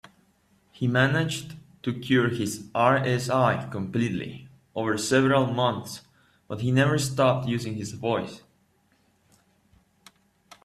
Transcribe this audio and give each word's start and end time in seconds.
He 0.71 0.87
managed 0.87 1.57
to 1.83 1.93
cure 1.93 2.29
his 2.29 2.63
RSI 2.73 3.69
completely 3.71 4.47
over 4.73 4.97
several 4.97 5.53
months, 5.53 6.01
but 6.47 6.61
he 6.61 6.71
never 6.71 6.97
stopped 6.97 7.47
using 7.47 7.75
his 7.75 7.91
voice. 7.91 8.41